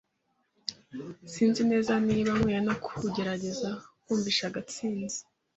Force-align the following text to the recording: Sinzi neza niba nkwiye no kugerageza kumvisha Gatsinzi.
Sinzi 1.33 1.61
neza 1.71 1.93
niba 2.07 2.31
nkwiye 2.39 2.59
no 2.67 2.75
kugerageza 2.85 3.69
kumvisha 4.03 4.53
Gatsinzi. 4.55 5.19